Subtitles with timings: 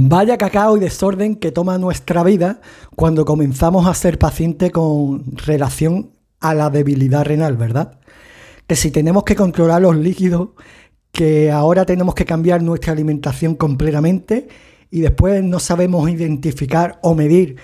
[0.00, 2.60] Vaya cacao y desorden que toma nuestra vida
[2.94, 7.98] cuando comenzamos a ser pacientes con relación a la debilidad renal, ¿verdad?
[8.68, 10.50] Que si tenemos que controlar los líquidos,
[11.10, 14.46] que ahora tenemos que cambiar nuestra alimentación completamente
[14.88, 17.56] y después no sabemos identificar o medir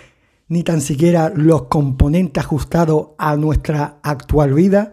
[0.49, 4.91] ni tan siquiera los componentes ajustados a nuestra actual vida,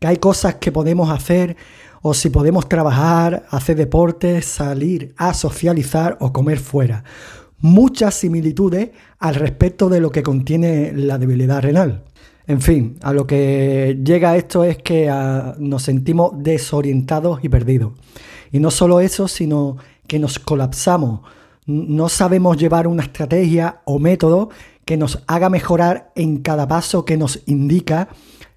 [0.00, 1.54] que hay cosas que podemos hacer
[2.02, 7.04] o si podemos trabajar, hacer deporte, salir a socializar o comer fuera.
[7.60, 12.02] Muchas similitudes al respecto de lo que contiene la debilidad renal.
[12.48, 17.92] En fin, a lo que llega esto es que ah, nos sentimos desorientados y perdidos.
[18.50, 19.76] Y no solo eso, sino
[20.08, 21.20] que nos colapsamos.
[21.66, 24.50] No sabemos llevar una estrategia o método
[24.84, 28.08] que nos haga mejorar en cada paso que nos indica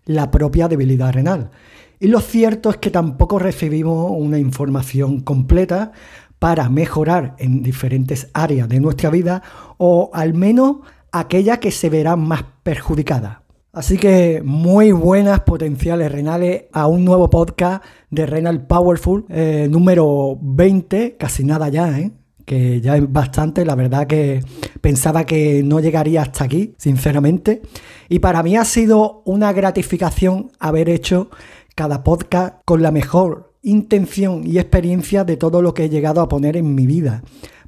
[0.06, 1.52] la propia debilidad renal.
[2.00, 5.92] Y lo cierto es que tampoco recibimos una información completa
[6.40, 9.42] para mejorar en diferentes áreas de nuestra vida
[9.78, 10.78] o al menos
[11.12, 13.38] aquellas que se verán más perjudicadas.
[13.72, 20.38] Así que muy buenas potenciales renales a un nuevo podcast de Renal Powerful, eh, número
[20.42, 22.12] 20, casi nada ya, ¿eh?
[22.46, 24.42] que ya es bastante, la verdad que
[24.80, 27.64] pensaba que no llegaría hasta aquí, sinceramente.
[28.08, 31.30] Y para mí ha sido una gratificación haber hecho
[31.76, 36.30] cada podcast con la mejor intención y experiencia de todo lo que he llegado a
[36.30, 37.22] poner en mi vida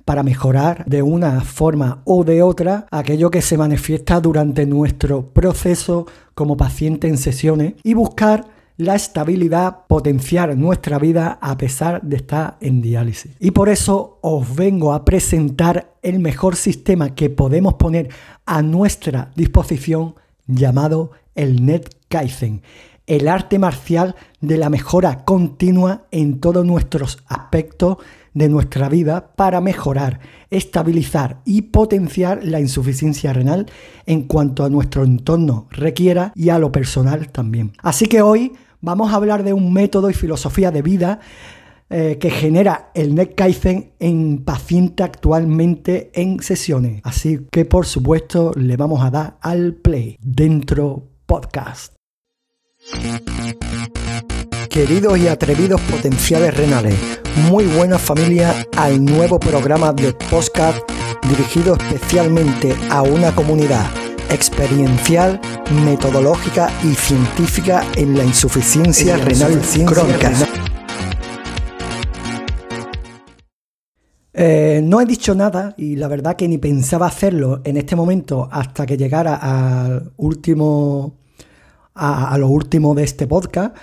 [0.05, 6.07] para mejorar de una forma o de otra aquello que se manifiesta durante nuestro proceso
[6.33, 8.45] como paciente en sesiones y buscar
[8.77, 13.35] la estabilidad, potenciar nuestra vida a pesar de estar en diálisis.
[13.39, 18.07] Y por eso os vengo a presentar el mejor sistema que podemos poner
[18.45, 22.61] a nuestra disposición llamado el Net Kaizen
[23.07, 27.97] el arte marcial de la mejora continua en todos nuestros aspectos
[28.33, 30.19] de nuestra vida para mejorar,
[30.51, 33.65] estabilizar y potenciar la insuficiencia renal
[34.05, 37.71] en cuanto a nuestro entorno requiera y a lo personal también.
[37.81, 41.19] Así que hoy vamos a hablar de un método y filosofía de vida
[41.89, 47.01] eh, que genera el Neck Kaizen en paciente actualmente en sesiones.
[47.03, 51.96] Así que por supuesto le vamos a dar al play dentro podcast.
[54.69, 56.95] Queridos y atrevidos potenciales renales,
[57.49, 60.79] muy buena familia al nuevo programa de podcast
[61.29, 63.85] dirigido especialmente a una comunidad
[64.29, 65.41] experiencial,
[65.83, 70.31] metodológica y científica en la insuficiencia renal crónica.
[74.33, 78.47] Eh, no he dicho nada y la verdad que ni pensaba hacerlo en este momento
[78.51, 81.26] hasta que llegara al último
[81.97, 83.75] a, lo último de este podcast,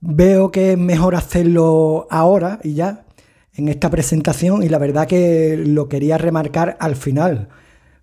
[0.00, 3.06] veo que es mejor hacerlo ahora y ya,
[3.54, 7.48] en esta presentación, y la verdad que lo quería remarcar al final,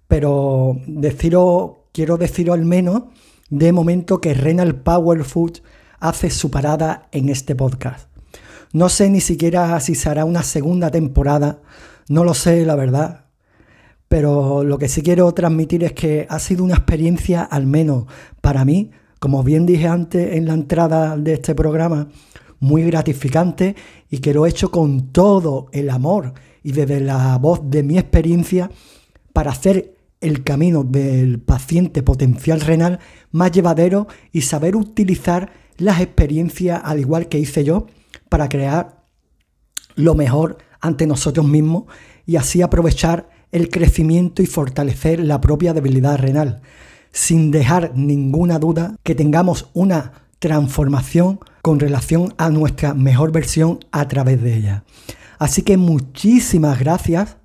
[0.08, 3.04] pero deciros, quiero deciros al menos
[3.50, 5.60] de momento que Renal Power Food
[6.00, 8.10] hace su parada en este podcast.
[8.74, 11.62] No sé ni siquiera si será una segunda temporada,
[12.10, 13.26] no lo sé, la verdad.
[14.08, 18.06] Pero lo que sí quiero transmitir es que ha sido una experiencia, al menos
[18.42, 18.92] para mí,
[19.24, 22.10] como bien dije antes en la entrada de este programa,
[22.60, 23.74] muy gratificante
[24.10, 27.98] y que lo he hecho con todo el amor y desde la voz de mi
[27.98, 28.70] experiencia
[29.32, 33.00] para hacer el camino del paciente potencial renal
[33.32, 37.88] más llevadero y saber utilizar las experiencias al igual que hice yo
[38.28, 39.06] para crear
[39.96, 41.86] lo mejor ante nosotros mismos
[42.26, 46.62] y así aprovechar el crecimiento y fortalecer la propia debilidad renal
[47.14, 54.08] sin dejar ninguna duda que tengamos una transformación con relación a nuestra mejor versión a
[54.10, 54.84] través de ella.
[55.40, 57.38] Así que muchísimas gracias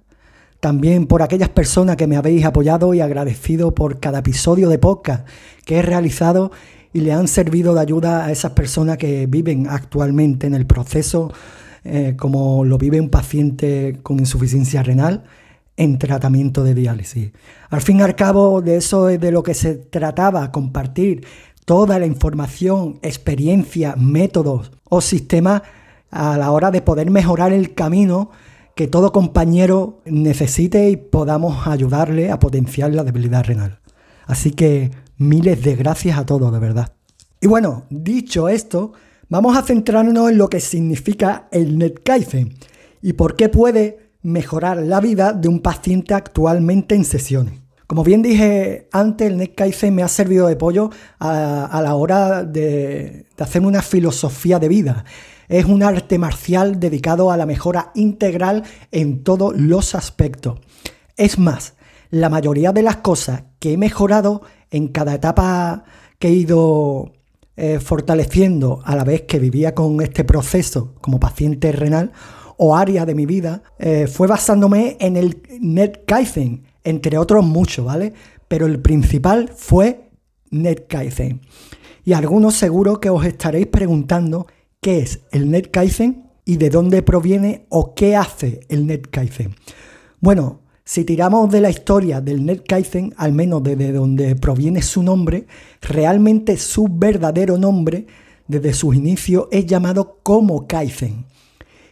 [0.58, 5.28] también por aquellas personas que me habéis apoyado y agradecido por cada episodio de podcast
[5.64, 6.50] que he realizado
[6.92, 11.32] y le han servido de ayuda a esas personas que viven actualmente en el proceso,
[11.84, 15.24] eh, como lo vive un paciente con insuficiencia renal
[15.78, 17.30] en tratamiento de diálisis.
[17.70, 21.24] Al fin y al cabo, de eso es de lo que se trataba, compartir
[21.64, 25.62] toda la información, experiencia, métodos o sistemas
[26.10, 28.30] a la hora de poder mejorar el camino
[28.74, 33.78] que todo compañero necesite y podamos ayudarle a potenciar la debilidad renal.
[34.26, 36.92] Así que miles de gracias a todos, de verdad.
[37.40, 38.92] Y bueno, dicho esto,
[39.28, 42.54] vamos a centrarnos en lo que significa el NetKaizen
[43.00, 47.60] y por qué puede mejorar la vida de un paciente actualmente en sesiones.
[47.86, 53.26] Como bien dije antes, el NetKaizen me ha servido de pollo a, la hora de,
[53.34, 55.04] de hacer una filosofía de vida.
[55.48, 60.60] Es un arte marcial dedicado a la mejora integral en todos los aspectos.
[61.16, 61.74] Es más,
[62.10, 65.84] la mayoría de las cosas que he mejorado en cada etapa
[66.18, 67.12] que he ido
[67.56, 72.12] eh, fortaleciendo a la vez que vivía con este proceso como paciente renal
[72.58, 78.12] o área de mi vida, eh, fue basándome en el NetKaizen, entre otros muchos, ¿vale?
[78.48, 80.10] Pero el principal fue
[80.50, 81.40] NetKaizen.
[82.04, 84.46] Y algunos seguro que os estaréis preguntando
[84.80, 89.54] qué es el NetKaizen y de dónde proviene o qué hace el NetKaizen.
[90.20, 95.46] Bueno, si tiramos de la historia del NetKaizen, al menos desde donde proviene su nombre,
[95.80, 98.06] realmente su verdadero nombre
[98.48, 101.26] desde sus inicios es llamado como Kaizen.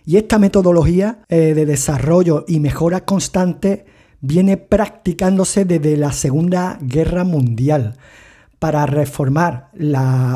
[0.06, 3.86] Y esta metodología eh, de desarrollo y mejora constante
[4.20, 7.96] viene practicándose desde la Segunda Guerra Mundial
[8.60, 9.70] para reformar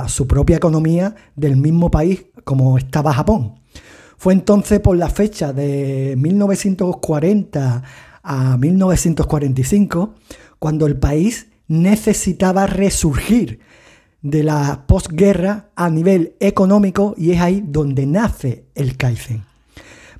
[0.08, 3.60] su propia economía del mismo país como estaba Japón.
[4.18, 7.82] Fue entonces por la fecha de 1940
[8.22, 10.14] a 1945,
[10.58, 13.60] cuando el país necesitaba resurgir
[14.20, 19.49] de la posguerra a nivel económico y es ahí donde nace el Kaizen.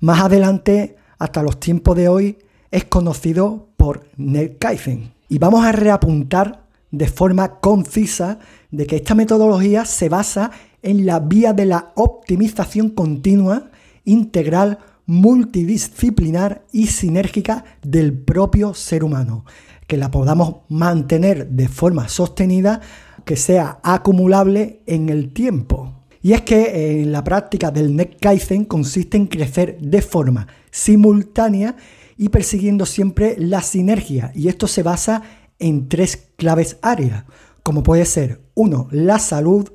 [0.01, 2.39] Más adelante, hasta los tiempos de hoy,
[2.71, 5.13] es conocido por Net Kaizen.
[5.29, 8.39] Y vamos a reapuntar de forma concisa
[8.71, 10.53] de que esta metodología se basa
[10.83, 13.71] en la vía de la optimización continua,
[14.07, 19.45] integral, multidisciplinar y sinérgica del propio ser humano,
[19.87, 22.81] que la podamos mantener de forma sostenida,
[23.27, 26.00] que sea acumulable en el tiempo.
[26.23, 31.77] Y es que en la práctica del Kaizen consiste en crecer de forma simultánea
[32.17, 34.31] y persiguiendo siempre la sinergia.
[34.35, 35.23] Y esto se basa
[35.59, 37.25] en tres claves áreas,
[37.63, 39.71] como puede ser, uno, la salud,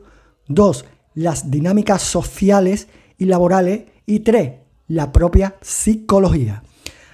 [0.47, 2.87] dos, las dinámicas sociales
[3.17, 4.53] y laborales, y tres,
[4.87, 6.63] la propia psicología.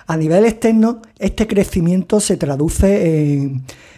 [0.08, 3.34] A nivel externo, este crecimiento se traduce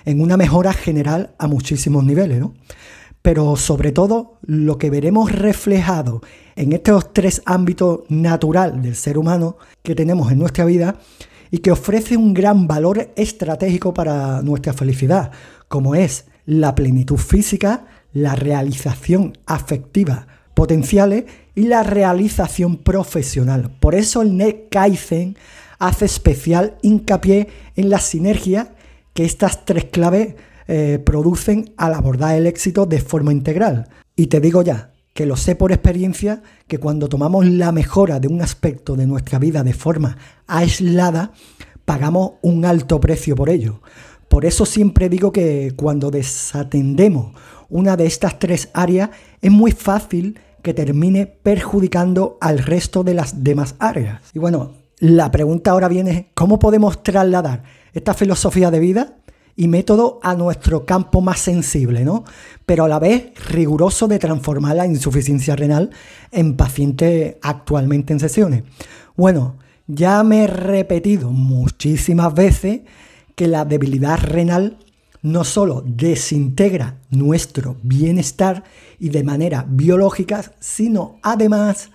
[0.05, 2.53] en, una mejora general a muchísimos niveles, ¿no?
[3.23, 6.21] Pero sobre todo, lo que veremos reflejado
[6.55, 10.99] en estos tres ámbitos natural del ser humano que tenemos en nuestra vida
[11.49, 15.31] y que ofrece un gran valor estratégico para nuestra felicidad,
[15.67, 23.71] como es la plenitud física, la realización afectiva potenciales y la realización profesional.
[23.79, 25.37] Por eso el Net Kaizen
[25.79, 28.73] hace especial hincapié en la sinergia
[29.13, 30.35] que estas tres claves
[30.67, 33.87] eh, producen al abordar el éxito de forma integral.
[34.15, 38.27] Y te digo ya, que lo sé por experiencia, que cuando tomamos la mejora de
[38.27, 40.17] un aspecto de nuestra vida de forma
[40.47, 41.31] aislada,
[41.85, 43.81] pagamos un alto precio por ello.
[44.27, 47.35] Por eso siempre digo que cuando desatendemos
[47.69, 49.11] una de estas tres áreas,
[49.41, 54.21] es muy fácil que termine perjudicando al resto de las demás áreas.
[54.33, 57.63] Y bueno, la pregunta ahora viene, ¿cómo podemos trasladar
[57.93, 59.17] esta filosofía de vida
[59.55, 62.23] y método a nuestro campo más sensible, ¿no?
[62.65, 65.91] Pero a la vez riguroso de transformar la insuficiencia renal
[66.31, 68.63] en paciente actualmente en sesiones.
[69.15, 69.57] Bueno,
[69.87, 72.81] ya me he repetido muchísimas veces
[73.35, 74.77] que la debilidad renal
[75.21, 78.63] no solo desintegra nuestro bienestar
[78.99, 81.89] y de manera biológica, sino además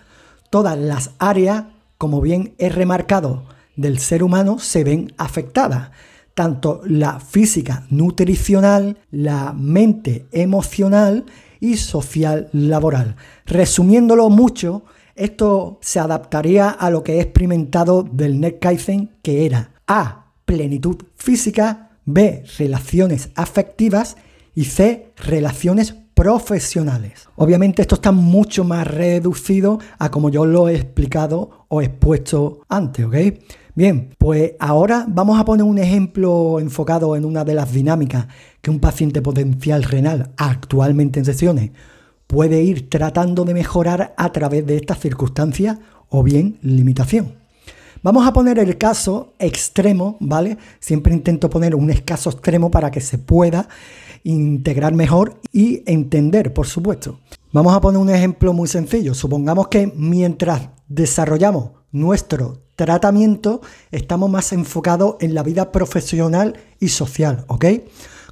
[0.51, 1.65] todas las áreas,
[1.99, 3.45] como bien he remarcado,
[3.77, 5.91] del ser humano se ven afectadas,
[6.39, 11.25] tanto la física nutricional, la mente emocional
[11.59, 13.17] y social laboral.
[13.45, 14.85] Resumiéndolo mucho,
[15.17, 20.27] esto se adaptaría a lo que he experimentado del NetKaizen, que era A.
[20.45, 22.45] Plenitud física, B.
[22.57, 24.17] Relaciones afectivas
[24.55, 25.11] y C.
[25.17, 27.29] Relaciones profesionales.
[27.35, 33.07] Obviamente esto está mucho más reducido a como yo lo he explicado o expuesto antes,
[33.07, 33.15] ¿ok?
[33.79, 38.27] Bien, pues ahora vamos a poner un ejemplo enfocado en una de las dinámicas
[38.61, 41.71] que un paciente potencial renal actualmente en sesiones
[42.27, 47.37] puede ir tratando de mejorar a través de estas circunstancias o bien limitación.
[48.03, 50.59] Vamos a poner el caso extremo, ¿vale?
[50.81, 53.69] Siempre intento poner un caso extremo para que se pueda
[54.25, 57.21] integrar mejor y entender, por supuesto.
[57.53, 59.15] Vamos a poner un ejemplo muy sencillo.
[59.15, 67.45] Supongamos que mientras desarrollamos nuestro tratamiento, estamos más enfocados en la vida profesional y social,
[67.49, 67.65] ¿ok?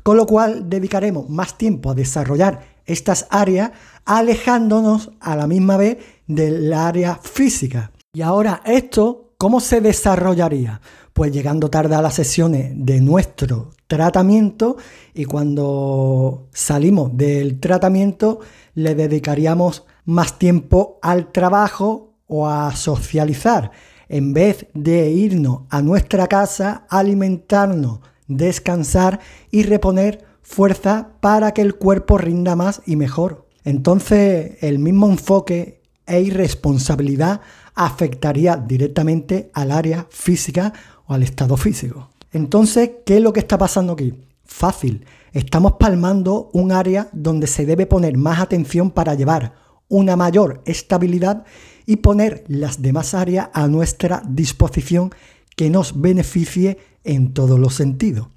[0.04, 3.72] Con lo cual dedicaremos más tiempo a desarrollar estas áreas,
[4.04, 5.98] alejándonos a la misma vez
[6.28, 7.90] del área física.
[8.12, 10.80] Y ahora esto ¿cómo se desarrollaría?
[11.12, 14.76] Pues llegando tarde a las sesiones de nuestro tratamiento
[15.12, 18.40] y cuando salimos del tratamiento
[18.74, 23.72] le dedicaríamos más tiempo al trabajo o a socializar
[24.08, 29.20] en vez de irnos a nuestra casa, alimentarnos, descansar
[29.50, 33.46] y reponer fuerza para que el cuerpo rinda más y mejor.
[33.64, 37.40] Entonces el mismo enfoque e irresponsabilidad
[37.74, 40.72] afectaría directamente al área física
[41.06, 42.10] o al estado físico.
[42.32, 44.14] Entonces, ¿qué es lo que está pasando aquí?
[44.44, 50.62] Fácil, estamos palmando un área donde se debe poner más atención para llevar una mayor
[50.64, 51.44] estabilidad
[51.86, 55.10] y poner las demás áreas a nuestra disposición
[55.54, 58.28] que nos beneficie en todos los sentidos.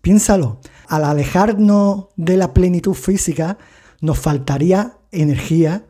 [0.00, 3.58] Piénsalo, al alejarnos de la plenitud física
[4.00, 5.86] nos faltaría energía,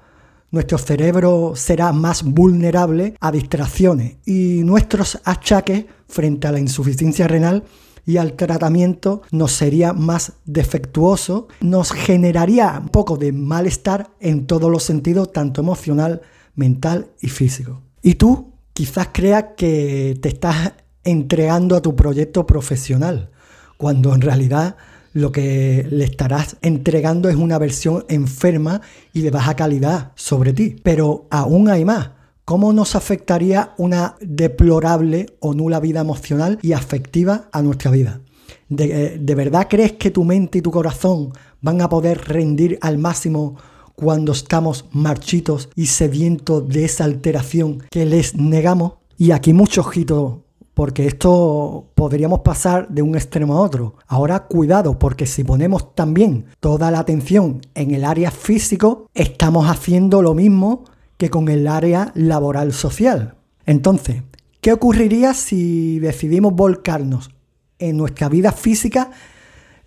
[0.50, 7.64] nuestro cerebro será más vulnerable a distracciones y nuestros achaques frente a la insuficiencia renal
[8.06, 14.70] y al tratamiento nos sería más defectuoso, nos generaría un poco de malestar en todos
[14.70, 16.22] los sentidos, tanto emocional,
[16.54, 17.82] mental y físico.
[18.02, 20.72] Y tú quizás creas que te estás
[21.04, 23.30] entregando a tu proyecto profesional,
[23.76, 24.76] cuando en realidad
[25.12, 28.80] lo que le estarás entregando es una versión enferma
[29.12, 30.76] y de baja calidad sobre ti.
[30.82, 32.10] Pero aún hay más.
[32.44, 38.20] ¿Cómo nos afectaría una deplorable o nula vida emocional y afectiva a nuestra vida?
[38.68, 41.32] ¿De, ¿De, verdad crees que tu mente y tu corazón
[41.62, 43.56] van a poder rendir al máximo
[43.94, 48.94] cuando estamos marchitos y sedientos de esa alteración que les negamos?
[49.16, 53.94] Y aquí mucho ojito porque esto podríamos pasar de un extremo a otro.
[54.06, 60.20] Ahora cuidado, porque si ponemos también toda la atención en el área físico, estamos haciendo
[60.20, 60.84] lo mismo
[61.16, 63.34] que con el área laboral social.
[63.66, 64.22] Entonces,
[64.60, 67.30] ¿qué ocurriría si decidimos volcarnos
[67.78, 69.10] en nuestra vida física,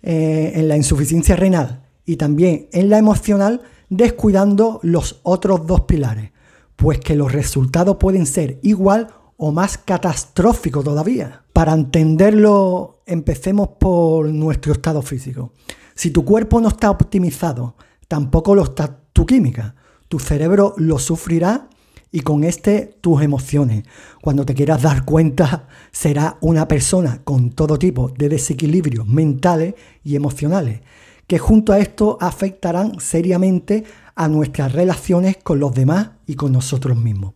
[0.02, 6.32] eh, en la insuficiencia renal y también en la emocional, descuidando los otros dos pilares?
[6.76, 11.42] Pues que los resultados pueden ser igual o más catastrófico todavía.
[11.52, 15.52] Para entenderlo, empecemos por nuestro estado físico.
[15.94, 17.74] Si tu cuerpo no está optimizado,
[18.06, 19.74] tampoco lo está tu química.
[20.08, 21.68] Tu cerebro lo sufrirá
[22.10, 23.84] y con este tus emociones.
[24.22, 30.16] Cuando te quieras dar cuenta, será una persona con todo tipo de desequilibrios mentales y
[30.16, 30.80] emocionales,
[31.26, 33.84] que junto a esto afectarán seriamente
[34.14, 37.34] a nuestras relaciones con los demás y con nosotros mismos.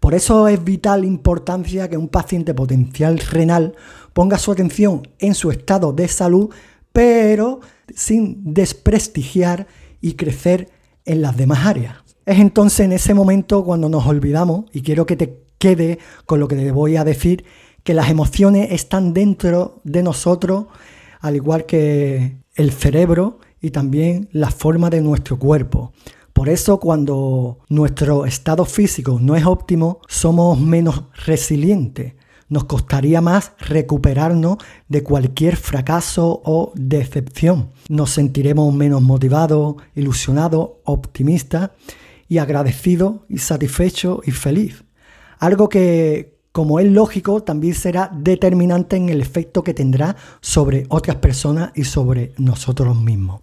[0.00, 3.74] Por eso es vital importancia que un paciente potencial renal
[4.12, 6.50] ponga su atención en su estado de salud,
[6.92, 7.60] pero
[7.94, 9.66] sin desprestigiar
[10.00, 10.70] y crecer
[11.04, 12.05] en las demás áreas.
[12.26, 16.48] Es entonces en ese momento cuando nos olvidamos, y quiero que te quede con lo
[16.48, 17.44] que te voy a decir,
[17.84, 20.66] que las emociones están dentro de nosotros,
[21.20, 25.92] al igual que el cerebro y también la forma de nuestro cuerpo.
[26.32, 32.14] Por eso cuando nuestro estado físico no es óptimo, somos menos resilientes.
[32.48, 37.70] Nos costaría más recuperarnos de cualquier fracaso o decepción.
[37.88, 41.70] Nos sentiremos menos motivados, ilusionados, optimistas
[42.28, 44.84] y agradecidos y satisfechos y feliz.
[45.38, 51.16] Algo que, como es lógico, también será determinante en el efecto que tendrá sobre otras
[51.16, 53.42] personas y sobre nosotros mismos.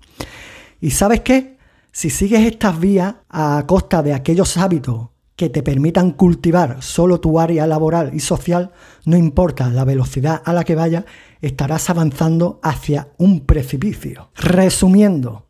[0.82, 1.58] ¿Y sabes qué?
[1.92, 7.40] Si sigues estas vías a costa de aquellos hábitos que te permitan cultivar solo tu
[7.40, 8.72] área laboral y social,
[9.06, 11.06] no importa la velocidad a la que vayas,
[11.42, 14.30] estarás avanzando hacia un precipicio.
[14.36, 15.48] Resumiendo,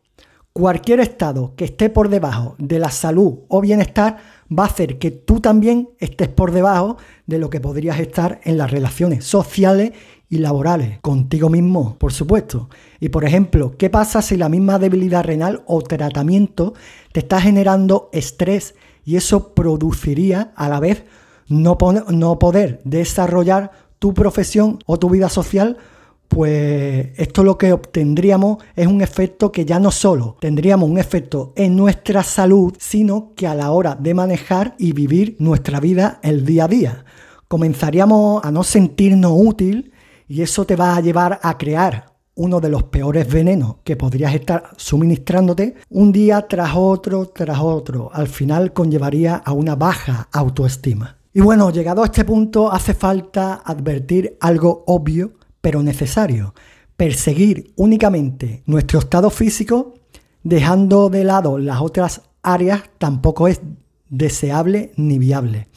[0.54, 4.18] cualquier estado que esté por debajo de la salud o bienestar
[4.56, 6.96] va a hacer que tú también estés por debajo
[7.26, 9.92] de lo que podrías estar en las relaciones sociales
[10.28, 12.68] y laborales, contigo mismo, por supuesto.
[13.00, 16.74] Y por ejemplo, ¿qué pasa si la misma debilidad renal o tratamiento
[17.12, 21.02] te está generando estrés y eso produciría a la vez
[21.48, 25.78] no, poder desarrollar tu profesión o tu vida social?
[26.28, 31.52] Pues esto lo que obtendríamos es un efecto que ya no solo tendríamos un efecto
[31.54, 36.44] en nuestra salud, sino que a la hora de manejar y vivir nuestra vida el
[36.44, 37.04] día a día.
[37.46, 39.92] Comenzaríamos a no sentirnos útil
[40.26, 44.34] y eso te va a llevar a crear uno de los peores venenos que podrías
[44.34, 48.10] estar suministrándote un día tras otro, tras otro.
[48.12, 51.18] Al final conllevaría a una baja autoestima.
[51.32, 56.52] Y bueno, llegado a este punto hace falta advertir algo obvio pero necesario.
[56.94, 59.94] Perseguir únicamente nuestro estado físico
[60.42, 63.62] dejando de lado las otras áreas tampoco es
[64.10, 65.68] deseable ni viable.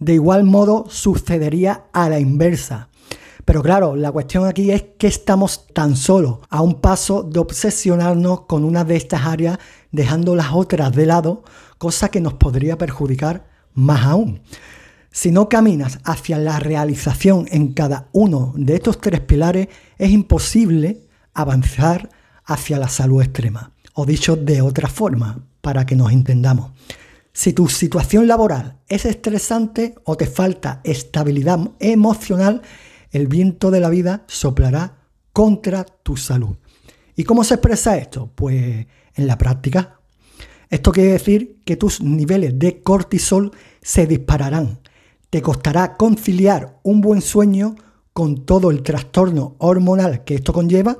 [0.00, 2.88] De igual modo sucedería a la inversa.
[3.44, 8.46] Pero claro, la cuestión aquí es que estamos tan solo a un paso de obsesionarnos
[8.48, 9.60] con una de estas áreas
[9.92, 11.44] dejando las otras de lado,
[11.78, 14.40] cosa que nos podría perjudicar más aún.
[15.12, 21.02] Si no caminas hacia la realización en cada uno de estos tres pilares, es imposible
[21.34, 22.10] avanzar
[22.44, 23.72] hacia la salud extrema.
[23.94, 26.70] O dicho de otra forma, para que nos entendamos.
[27.32, 32.62] Si tu situación laboral es estresante o te falta estabilidad emocional,
[33.10, 34.96] el viento de la vida soplará
[35.32, 36.56] contra tu salud.
[37.16, 38.30] ¿Y cómo se expresa esto?
[38.34, 39.98] Pues en la práctica.
[40.70, 43.50] Esto quiere decir que tus niveles de cortisol
[43.82, 44.78] se dispararán.
[45.30, 47.76] Te costará conciliar un buen sueño
[48.12, 50.98] con todo el trastorno hormonal que esto conlleva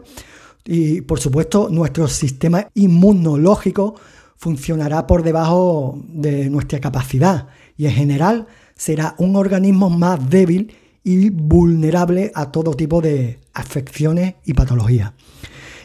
[0.65, 3.97] y por supuesto nuestro sistema inmunológico
[4.37, 8.47] funcionará por debajo de nuestra capacidad y en general
[8.77, 15.13] será un organismo más débil y vulnerable a todo tipo de afecciones y patologías.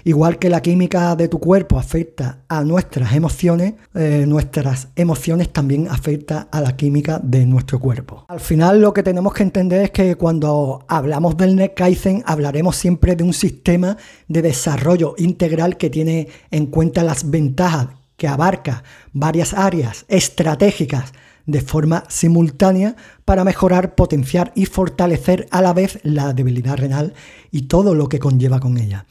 [0.08, 5.88] Igual que la química de tu cuerpo afecta a nuestras emociones, eh, nuestras emociones también
[5.90, 8.24] afectan a la química de nuestro cuerpo.
[8.28, 13.16] Al final lo que tenemos que entender es que cuando hablamos del NetKaizen hablaremos siempre
[13.16, 13.98] de un sistema
[14.28, 21.14] de desarrollo integral que tiene en cuenta las ventajas que abarca varias áreas estratégicas
[21.48, 27.16] de forma simultánea para mejorar, potenciar y fortalecer a la vez la debilidad renal
[27.50, 29.08] y todo lo que conlleva con ella.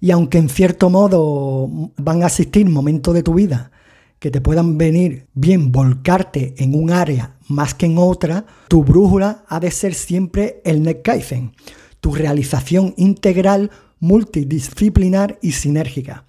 [0.00, 3.70] Y aunque en cierto modo van a existir momentos de tu vida
[4.18, 9.44] que te puedan venir bien volcarte en un área más que en otra, tu brújula
[9.48, 11.52] ha de ser siempre el NetKaizen,
[12.00, 16.24] tu realización integral, multidisciplinar y sinérgica.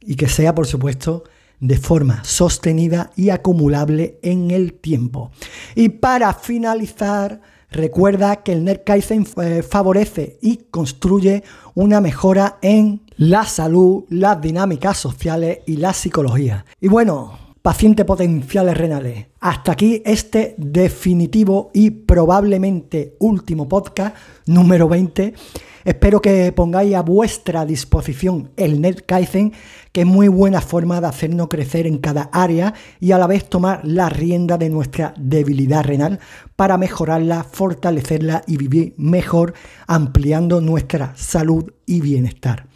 [0.00, 1.24] Y que sea, por supuesto,
[1.58, 5.30] de forma sostenida y acumulable en el tiempo.
[5.74, 7.40] Y para finalizar,
[7.72, 11.42] recuerda que el NetKaizen eh, favorece y construye
[11.74, 16.64] una mejora en la salud, las dinámicas sociales y la psicología.
[16.80, 19.26] Y bueno, pacientes potenciales renales.
[19.40, 25.34] Hasta aquí este definitivo y probablemente último podcast número 20
[25.84, 29.52] Espero que pongáis a vuestra disposición el NetKaizen,
[29.90, 33.48] que es muy buena forma de hacernos crecer en cada área y a la vez
[33.48, 36.20] tomar la rienda de nuestra debilidad renal
[36.54, 39.54] para mejorarla, fortalecerla y vivir mejor,
[39.86, 42.66] ampliando nuestra salud y bienestar.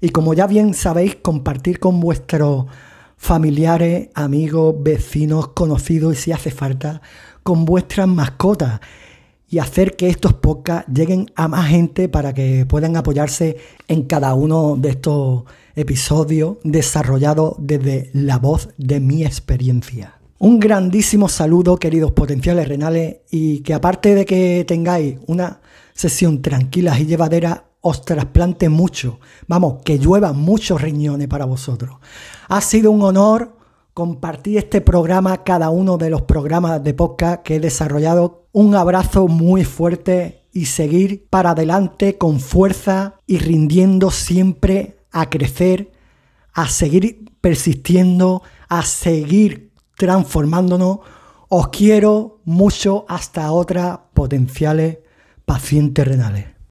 [0.00, 2.66] Y como ya bien sabéis, compartir con vuestros
[3.16, 7.00] familiares, amigos, vecinos, conocidos y si hace falta,
[7.42, 8.80] con vuestras mascotas
[9.52, 14.32] y hacer que estos podcasts lleguen a más gente para que puedan apoyarse en cada
[14.32, 15.44] uno de estos
[15.76, 20.14] episodios desarrollados desde la voz de mi experiencia.
[20.38, 25.60] Un grandísimo saludo, queridos potenciales renales, y que aparte de que tengáis una
[25.92, 29.20] sesión tranquila y llevadera, os trasplante mucho.
[29.48, 31.96] Vamos, que llueva muchos riñones para vosotros.
[32.48, 33.54] Ha sido un honor
[33.94, 39.28] compartir este programa, cada uno de los programas de podcast que he desarrollado un abrazo
[39.28, 45.92] muy fuerte y seguir para adelante con fuerza y rindiendo siempre a crecer,
[46.52, 50.98] a seguir persistiendo, a seguir transformándonos.
[51.48, 54.98] Os quiero mucho hasta otras potenciales
[55.44, 56.51] pacientes renales.